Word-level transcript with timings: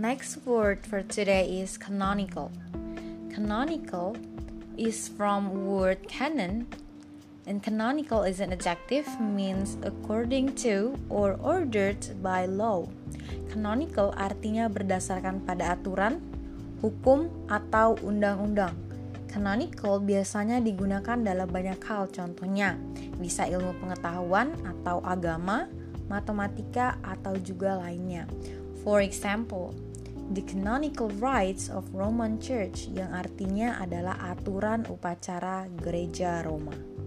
next 0.00 0.40
word 0.48 0.80
for 0.80 1.04
today 1.04 1.60
is 1.60 1.76
canonical. 1.76 2.48
Canonical 3.28 4.16
is 4.80 5.12
from 5.12 5.68
word 5.68 6.00
canon 6.08 6.64
and 7.44 7.60
canonical 7.60 8.24
is 8.24 8.40
an 8.40 8.48
adjective 8.48 9.04
means 9.20 9.76
according 9.84 10.56
to 10.56 10.96
or 11.12 11.36
ordered 11.44 12.00
by 12.24 12.48
law. 12.48 12.88
Canonical 13.52 14.16
artinya 14.16 14.72
berdasarkan 14.72 15.44
pada 15.44 15.76
aturan, 15.76 16.16
hukum, 16.80 17.28
atau 17.52 18.00
undang-undang. 18.00 18.72
Canonical 19.28 20.00
biasanya 20.00 20.64
digunakan 20.64 21.20
dalam 21.20 21.44
banyak 21.52 21.76
hal, 21.84 22.08
contohnya 22.08 22.80
bisa 23.20 23.44
ilmu 23.44 23.76
pengetahuan 23.76 24.56
atau 24.64 25.04
agama, 25.04 25.68
matematika, 26.08 26.96
atau 27.04 27.36
juga 27.36 27.76
lainnya. 27.76 28.24
For 28.80 29.04
example, 29.04 29.89
the 30.30 30.46
canonical 30.46 31.10
rites 31.18 31.66
of 31.66 31.90
Roman 31.90 32.38
Church 32.38 32.86
yang 32.94 33.10
artinya 33.10 33.82
adalah 33.82 34.14
aturan 34.30 34.86
upacara 34.86 35.66
gereja 35.82 36.46
Roma. 36.46 36.99